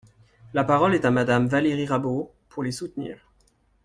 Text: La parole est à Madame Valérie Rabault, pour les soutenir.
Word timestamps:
La 0.55 0.63
parole 0.63 0.95
est 0.95 1.05
à 1.05 1.11
Madame 1.11 1.45
Valérie 1.45 1.85
Rabault, 1.85 2.31
pour 2.49 2.63
les 2.63 2.71
soutenir. 2.71 3.19